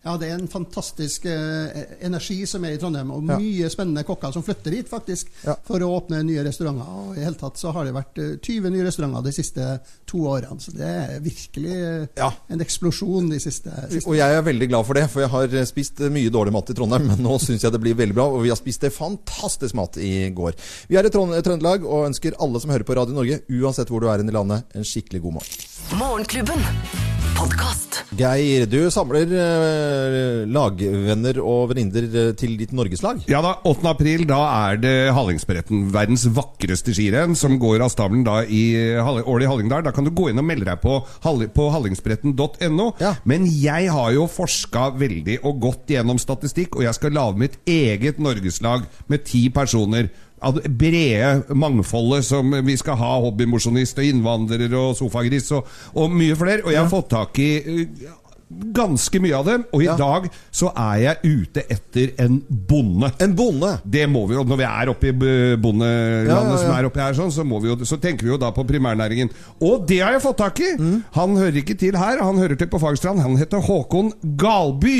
[0.00, 3.36] Ja, det er en fantastisk eh, energi som er i Trondheim, og Ja.
[3.36, 5.28] mye spennende kokker som flytter hit faktisk,
[5.66, 6.88] for å åpne nye restauranter.
[6.88, 9.66] Og I hele tatt så har det vært eh, 20 nye restauranter de siste
[10.08, 11.76] to årene, så det er virkelig
[12.16, 12.30] ja.
[12.48, 15.68] en eksplosjon de siste, siste Og jeg er veldig glad for det, for jeg har
[15.68, 18.40] spist mye dårlig mat i Trondheim, men nå syns jeg det blir veldig bra, og
[18.46, 20.56] vi har spist det fantastisk mat i går.
[20.88, 24.08] Vi er i Trøndelag og ønsker alle som hører på Radio Norge, uansett hvor du
[24.08, 25.66] er i landet, en skikkelig god morgen.
[26.00, 27.19] Morgenklubben.
[27.36, 28.00] Podkast.
[28.18, 33.22] Geir, du samler eh, lagvenner og venninner eh, til ditt norgeslag.
[33.30, 33.86] Ja da, 8.
[33.92, 34.38] april da
[34.70, 38.62] er det Hallingsbretten, verdens vakreste skirenn, som går av stabelen da i
[39.00, 39.84] Hall- Ål i Hallingdal.
[39.86, 42.88] Da kan du gå inn og melde deg på, Hall- på hallingsbretten.no.
[43.30, 47.60] Men jeg har jo forska veldig og gått gjennom statistikk, og jeg skal lage mitt
[47.70, 50.10] eget norgeslag med ti personer.
[50.40, 56.64] Brede mangfoldet som vi skal ha, hobbymosjonist og innvandrer og sofagris og, og mye flere.
[56.64, 58.08] Og jeg har fått tak i eh,
[58.50, 63.12] ganske mye av dem, og i dag så er jeg ute etter en bonde.
[63.22, 63.76] En bonde?
[63.84, 66.58] Det må vi jo, når vi er oppe i bondelandet Ja, ja, ja.
[66.64, 68.66] som er oppi her, sånn, så, må vi jo, så tenker vi jo da på
[68.66, 69.30] primærnæringen.
[69.62, 70.72] Og det har jeg fått tak i!
[70.80, 70.98] Mm.
[71.14, 73.22] Han hører ikke til her, han hører til på Fagstrand.
[73.22, 74.98] Han heter Håkon Galby.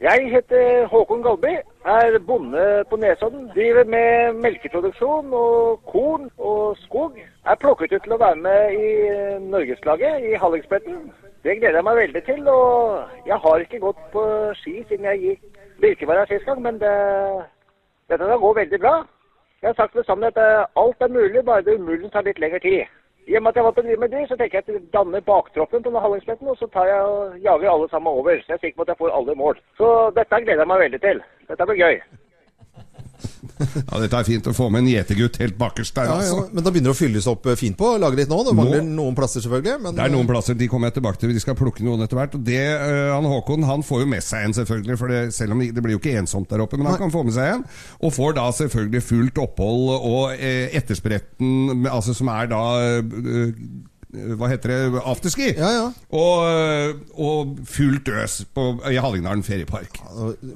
[0.00, 1.54] Jeg heter Håkon Galby,
[1.86, 3.48] er bonde på Nesodden.
[3.54, 7.16] Driver med melkeproduksjon og korn og skog.
[7.46, 8.90] Er plukket ut til å være med i
[9.54, 10.98] Norgeslaget i Hallingsbretten.
[11.44, 12.42] Det gleder jeg meg veldig til.
[12.48, 14.26] Og jeg har ikke gått på
[14.60, 16.92] ski siden jeg gikk Birkeberg sist gang, men det,
[18.12, 18.94] dette skal gå veldig bra.
[19.62, 22.38] Jeg har sagt det samme at eh, alt er mulig, bare det umulige tar litt
[22.38, 22.84] lengre tid.
[23.26, 24.82] I og med at jeg valgt å drive med dyr, så tenker jeg at jeg
[24.94, 28.38] danner baktroppen på Hallingsletten, og så tar jeg og jager alle sammen over.
[28.38, 29.58] Så jeg er sikker på at jeg får alle i mål.
[29.80, 31.22] Så dette gleder jeg meg veldig til.
[31.50, 31.98] Dette blir gøy.
[33.86, 36.52] Ja, Dette er fint å få med en gjetergutt helt bakerst der, Ja, ja, altså.
[36.52, 38.40] men da begynner det å fylles opp eh, fint på laget ditt nå.
[38.46, 39.80] Det mangler noen plasser, selvfølgelig.
[39.84, 41.32] Men, Det er noen plasser, de kommer jeg tilbake til.
[41.36, 42.36] De skal plukke noen etter hvert.
[42.36, 45.00] Og det, eh, han Håkon han får jo med seg en, selvfølgelig.
[45.00, 47.24] For det, selv om det, blir jo ikke ensomt der oppe, men han kan få
[47.26, 47.66] med seg en.
[48.04, 53.52] Og får da selvfølgelig fullt opphold og eh, etterspretten, altså som er da eh,
[54.14, 55.00] hva heter det?
[55.02, 55.48] Afterski.
[55.58, 56.92] Og, ja.
[57.18, 59.98] og fullt øs på, i Hallingdalen feriepark.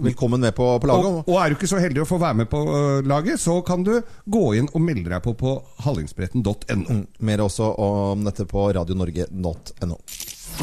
[0.00, 1.10] Velkommen med på, på laget.
[1.10, 3.58] Og, og er du ikke så heldig å få være med på eh, laget, så
[3.66, 3.96] kan du
[4.30, 7.00] gå inn og melde deg på på hallingsbretten.no.
[7.26, 10.00] Mer også om dette på radionorge.no.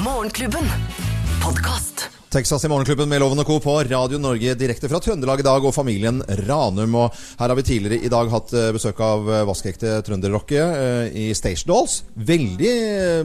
[0.06, 0.72] Morgenklubben.
[1.42, 1.97] Podkast.
[2.30, 3.56] Texas i Morgenklubben med Loven og Co.
[3.64, 6.98] på Radio Norge direkte fra Trøndelag i dag og familien Ranum.
[7.00, 11.16] Og her har vi tidligere i dag hatt eh, besøk av eh, vaskeekte trønderrocke eh,
[11.24, 12.02] i Station Dolls.
[12.20, 12.74] Veldig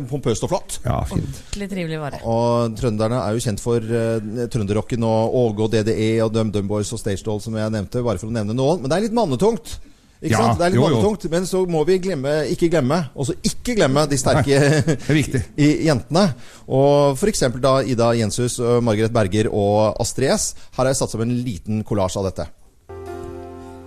[0.07, 0.79] pompøst og flott.
[0.87, 1.27] Ja, fint.
[1.27, 2.23] Ordentlig trivelig vare.
[2.31, 6.71] Og trønderne er jo kjent for uh, trønderrocken og Åge og DDE og Dum Dum
[6.71, 8.85] Boys og Stage Dolls, som jeg nevnte, bare for å nevne noen.
[8.85, 9.81] Men det er litt mannetungt.
[10.23, 10.59] Ikke Ja, sant?
[10.61, 11.31] Det er litt jo.
[11.33, 14.61] men så må vi glemme, ikke glemme, også ikke glemme de sterke
[15.59, 16.29] i jentene.
[16.69, 20.55] Og for eksempel da Ida Jenshus, Margaret Berger og Astrid S.
[20.77, 22.47] Her har jeg satt sammen en liten kollasj av dette.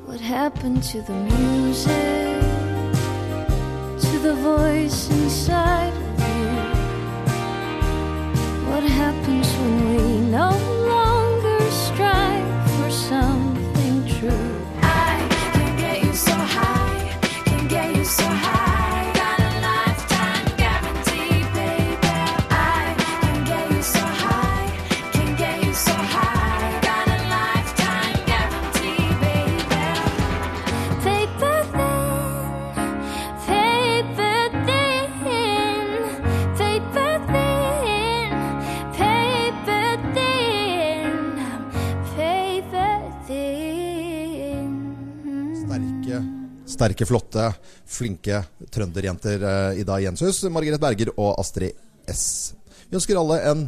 [0.08, 1.88] What happened to the music?
[4.04, 6.52] To the voice inside of you?
[8.69, 10.52] What happens when we no
[46.86, 47.48] sterke, flotte,
[47.89, 48.43] flinke
[48.74, 51.74] trønderjenter eh, Ida Jenshus, Margaret Berger og Astrid
[52.12, 52.54] S.
[52.89, 53.65] Vi ønsker alle en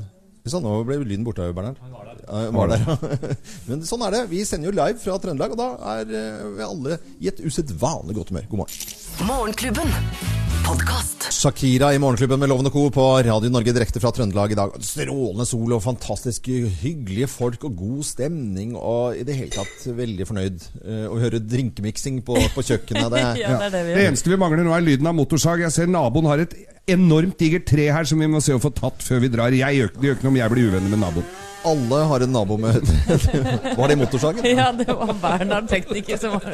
[0.48, 1.76] nå ble lyden borte, Bernhard.
[1.84, 2.22] Han var der.
[2.24, 3.34] Ja, var der.
[3.68, 4.22] Men sånn er det.
[4.32, 8.16] Vi sender jo live fra Trøndelag, og da er eh, vi alle i et usedvanlig
[8.16, 8.48] godt humør.
[8.54, 8.94] God morgen.
[9.28, 10.47] Morgenklubben.
[10.68, 11.28] Podkast.
[11.32, 12.90] Shakira i Morgenklubben med Lovende Co.
[12.92, 14.74] på Radio Norge direkte fra Trøndelag i dag.
[14.84, 16.50] Strålende sol og fantastisk
[16.82, 18.74] hyggelige folk og god stemning.
[18.76, 23.08] Og i det hele tatt veldig fornøyd eh, å høre drinkmiksing på, på kjøkkenet.
[23.14, 24.02] Det, Ja, det er det vi gjør.
[24.02, 25.64] Det eneste vi mangler nå, er lyden av motorsag.
[25.64, 26.56] Jeg ser naboen har et
[26.92, 29.56] enormt digert tre her som vi må se å få tatt før vi drar.
[29.56, 31.36] Jeg gjør, det gjør ikke noe om jeg blir uvenner med naboen.
[31.68, 32.84] Alle har en nabo med
[33.80, 34.46] Var det motorsagen?
[34.46, 36.54] Ja, det var Bernhard tekniker som var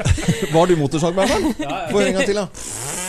[0.53, 1.49] Var du motorsag, Bernhard?
[1.59, 3.02] Få høre en gang til, da.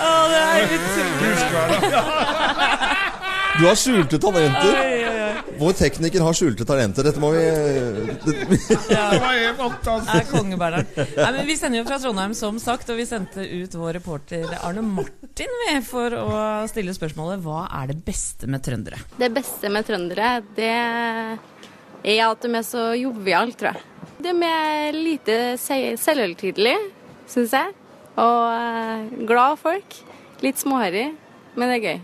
[0.00, 1.32] Å, det er utrolig.
[3.60, 4.70] Du har skjulte talenter.
[4.70, 5.56] Oi, oi, oi.
[5.60, 7.04] Vår tekniker har skjulte talenter.
[7.04, 8.46] Dette må vi det,
[8.88, 9.10] Ja.
[9.12, 10.86] Det er konge, Bernhard.
[10.96, 14.46] Nei, men Vi sender jo fra Trondheim, som sagt, og vi sendte ut vår reporter
[14.62, 16.38] Arne Martin med for å
[16.70, 19.02] stille spørsmålet hva er det beste med trøndere?
[19.20, 23.84] Det beste med trøndere, det er at de er så joviale, tror jeg.
[24.24, 26.80] De er lite se- selvhøytidelige,
[27.30, 27.74] syns jeg.
[28.20, 29.98] Og eh, glad folk.
[30.44, 31.10] Litt småharry,
[31.56, 31.98] men det er gøy.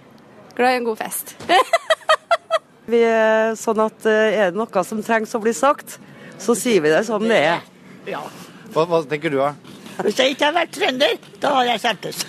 [0.57, 1.35] Glad i en god fest.
[2.91, 5.99] Vi er sånn at eh, er det noe som trengs å bli sagt,
[6.39, 7.65] så sier vi det som det er.
[8.07, 8.21] Ja.
[8.75, 9.55] Hva, hva tenker du, da?
[10.05, 12.17] Hvis jeg ikke hadde vært trønder, da hadde jeg kjentes.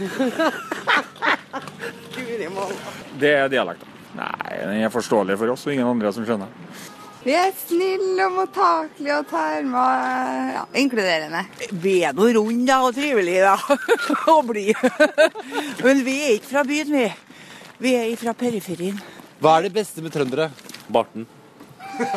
[3.18, 3.94] Det er dialekten.
[4.18, 6.50] Nei, den er forståelig for oss og ingen andre som skjønner.
[7.28, 11.42] Vi er snille og mottakelige og tar med ja, inkluderende.
[11.84, 13.58] Vi er nå runde da, og trivelige da,
[14.32, 14.80] og blide.
[15.84, 17.02] Men vi er ikke fra byen, vi.
[17.84, 18.96] Vi er fra periferien.
[19.44, 20.48] Hva er det beste med trøndere?
[20.88, 21.28] Barten.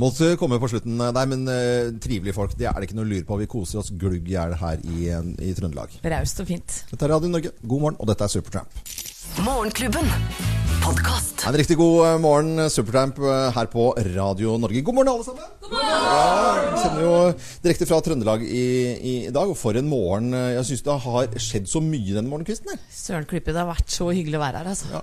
[0.00, 2.52] Måtte komme på slutten der, men uh, trivelige folk.
[2.60, 3.40] Det er det ikke noe å lure på.
[3.40, 5.88] Vi koser oss glugg i hjel her i, eh, i Trøndelag.
[6.04, 6.84] Raust og fint.
[6.92, 7.56] Dette er Radio Norge.
[7.64, 8.76] God morgen, og dette er Supertramp.
[9.38, 10.04] Morgenklubben.
[10.82, 11.44] Podkast.
[11.46, 14.80] En riktig god eh, morgen, Supertramp, eh, her på Radio Norge.
[14.82, 15.44] God morgen, alle sammen!
[15.62, 15.86] God morgen!
[16.10, 17.12] Ja, vi sender jo
[17.64, 18.64] direkte fra Trøndelag i,
[18.96, 20.32] i, i dag, og for en morgen.
[20.34, 22.82] eh, Jeg syns det har skjedd så mye denne morgenkvisten her.
[22.92, 24.90] Søren Klippe, det har vært så hyggelig å være her, altså.
[24.96, 25.02] Ja,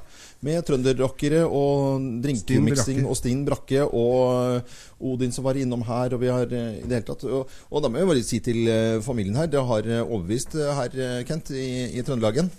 [0.49, 4.77] Med trønderrockere og drinkmiksing og Stin Brakke og eh,
[5.13, 6.13] Odin som var innom her.
[6.17, 8.41] Og vi har eh, i det hele tatt Og, og da må jeg bare si
[8.45, 12.51] til eh, familien her, det har eh, overbevist eh, her, eh, Kent, i, i Trøndelagen.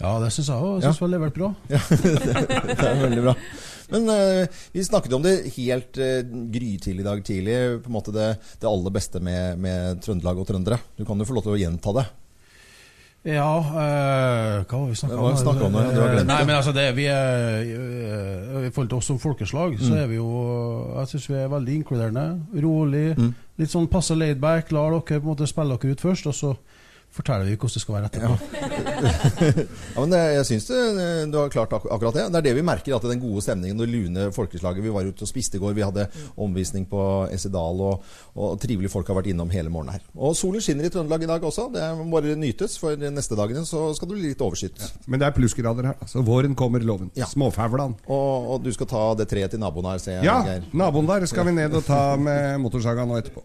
[0.00, 0.74] Ja, det syns jeg òg.
[0.80, 0.90] Jeg Ja.
[0.92, 1.48] syns vi har levert bra.
[1.68, 3.34] Ja, det, er veldig bra.
[3.90, 6.20] Men uh, vi snakket om det helt uh,
[6.54, 7.56] grytidlig i dag tidlig.
[7.84, 8.28] På en måte det,
[8.62, 10.78] det aller beste med, med Trøndelag og trøndere.
[10.96, 12.06] Du kan jo få lov til å gjenta det.
[13.24, 15.84] Ja uh, Hva var vi snakka Hva snakket om det?
[15.96, 17.62] Du har glemt Nei, men altså det vi er,
[18.66, 20.00] I forhold til oss som folkeslag, så Mm.
[20.02, 20.26] er vi jo
[20.98, 22.24] Jeg syns vi er veldig inkluderende.
[22.60, 23.06] Rolig.
[23.16, 23.30] Mm.
[23.58, 24.72] Litt sånn passe laidback.
[24.76, 26.52] Lar dere på en måte spille dere ut først, og så
[27.14, 28.34] forteller vi hvordan det skal være etterpå.
[29.94, 30.80] Ja, men det, jeg syns det,
[31.30, 32.24] du har klart ak akkurat det.
[32.34, 35.26] Det er det vi merker, at den gode stemningen og lune folkeslaget Vi var ute
[35.26, 36.08] og spiste i går, vi hadde
[36.40, 37.00] omvisning på
[37.34, 38.02] Essedal, og,
[38.34, 40.04] og trivelige folk har vært innom hele morgenen her.
[40.18, 41.68] Og solen skinner i Trøndelag i dag også.
[41.74, 44.82] Det må bare nytes, for de neste dagene så skal det bli litt overskyet.
[45.06, 45.98] Men det er plussgrader her.
[46.02, 47.12] Altså, våren kommer, loven.
[47.14, 47.94] Småfævlan.
[48.10, 50.26] Og, og du skal ta det treet til naboen her, ser jeg.
[50.28, 50.66] Ja, Geir.
[50.74, 53.44] naboen der skal vi ned og ta med motorsaga nå etterpå.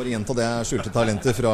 [0.00, 1.52] Bare gjenta det skjulte talentet fra,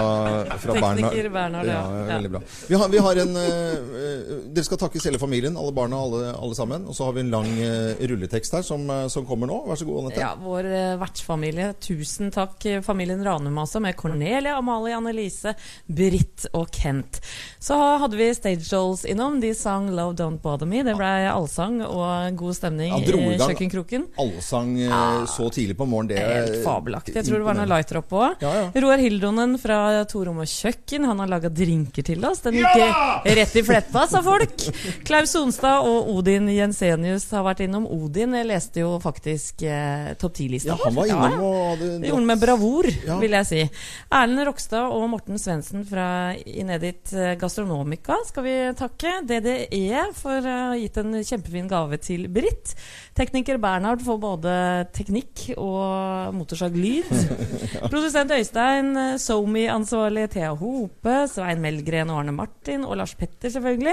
[0.62, 1.80] fra Tekniker Bernhard, ja.
[1.80, 2.02] ja.
[2.06, 2.10] Ja.
[2.14, 2.40] Veldig bra.
[2.68, 6.54] Vi har, vi har en eh, Dere skal takkes hele familien, alle barna, alle, alle
[6.54, 6.86] sammen.
[6.86, 9.58] Og så har vi en lang uh, rulletekst her som, som kommer nå.
[9.66, 10.22] Vær så god, Anette.
[10.22, 11.72] Ja, vår uh, vertsfamilie.
[11.82, 15.56] Tusen takk, familien Ranum altså, med Cornelia, Amalie, Annelise,
[15.86, 17.20] Britt og Kent.
[17.58, 19.40] Så hadde vi Stage Dolls innom.
[19.42, 20.84] De sang 'Love Don't Bother Me'.
[20.86, 24.06] Det ble allsang og god stemning ja, i kjøkkenkroken.
[24.22, 26.14] allsang eh, så tidlig på morgenen.
[26.14, 27.16] Det er Helt fabelaktig.
[27.16, 28.35] Jeg tror det var noe lighter oppe òg.
[28.42, 28.64] Ja, ja.
[28.82, 31.06] Roar Hildonen fra Torom og kjøkken.
[31.08, 32.42] Han har laga drinker til oss.
[32.44, 34.66] Den gikk rett i fletta, sa folk.
[35.06, 37.86] Klaus Sonstad og Odin Jensenius har vært innom.
[37.86, 42.10] Odin jeg leste jo faktisk eh, topp ti-lista Ja, han var innom og hadde Det
[42.10, 43.18] gjorde med bravur, Ja.
[43.22, 43.62] vil jeg si.
[44.10, 46.08] Erlend Rokstad og Morten Svendsen fra
[46.44, 49.14] Inedit eh, Gastronomica skal vi takke.
[49.26, 52.74] DDE for å ha gitt en kjempefin gave til Britt.
[53.16, 54.52] Tekniker Bernhard for både
[54.96, 57.08] teknikk og motorsaglyd.
[57.90, 63.92] Produsent Øystein, eh, SoMe-ansvarlig Thea Hope, Svein Melgren og Arne Martin, og Lars Petter, selvfølgelig.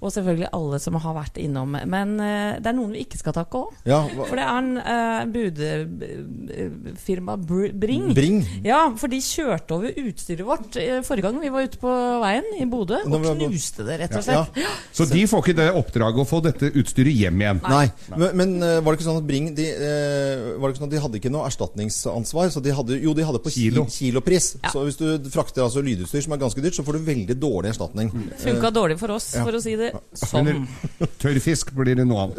[0.00, 1.74] Og selvfølgelig alle som har vært innom.
[1.90, 3.72] Men eh, det er noen vi ikke skal takke òg.
[3.88, 8.14] Ja, For det er en uh, budfirma Bring.
[8.14, 8.44] Bring?
[8.64, 11.90] Ja, for de kjørte over utstyret vårt eh, forrige gang vi var ute på
[12.22, 14.44] veien i Bodø, og knuste det, rett og Ja.
[14.44, 14.56] slett.
[14.94, 17.60] Så de får ikke det oppdraget å få dette utstyret hjem igjen.
[17.64, 17.86] Nei.
[18.14, 20.90] Men, men eh, var det ikke sånn at Bring de, eh, Var det ikke sånn
[20.90, 22.50] at de hadde ikke noe erstatningsansvar?
[22.54, 23.84] Så de hadde, jo, de hadde på Kilo.
[23.90, 24.48] kilopris.
[24.54, 24.72] kilopris.
[24.72, 27.72] Så hvis du frakter altså lydutstyr som er ganske dyrt, så får du veldig dårlig
[27.74, 28.10] erstatning.
[28.44, 29.44] Funka dårlig for oss, Ja.
[29.46, 30.48] for å si det sånn.
[30.48, 32.38] Eller tørrfisk blir det noe annet.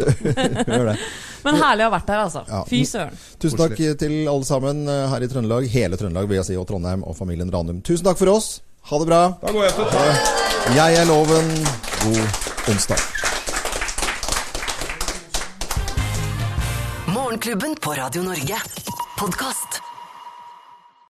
[1.46, 2.46] Men herlig å ha vært her, altså.
[2.50, 2.64] Ja.
[2.70, 3.18] Fy søren.
[3.42, 5.68] Tusen takk til alle sammen eh, her i Trøndelag.
[5.70, 7.82] Hele Trøndelag, vil jeg si, og Trondheim og familien Ranum.
[7.86, 8.62] Tusen takk for oss.
[8.90, 9.22] Ha det bra.
[9.42, 10.76] Da går jeg til.
[10.76, 11.50] Jeg er Loven.
[12.06, 13.02] God onsdag.
[17.16, 18.62] Morgenklubben på Radio Norge.
[19.18, 19.82] Podkast.